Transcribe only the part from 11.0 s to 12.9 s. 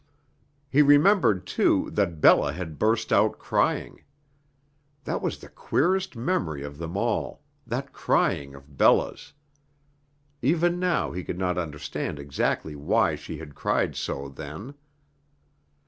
he could not understand exactly